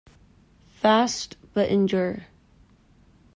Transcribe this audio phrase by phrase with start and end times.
[0.73, 2.23] Fast, but endure.